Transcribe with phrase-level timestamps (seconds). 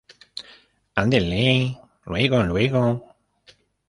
[0.95, 3.15] andele, luego, luego.